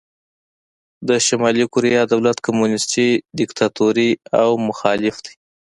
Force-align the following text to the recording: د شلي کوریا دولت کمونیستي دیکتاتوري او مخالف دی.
د 1.07 1.09
شلي 1.25 1.65
کوریا 1.73 2.01
دولت 2.13 2.37
کمونیستي 2.45 3.09
دیکتاتوري 3.39 4.09
او 4.41 4.49
مخالف 4.67 5.15
دی. 5.25 5.33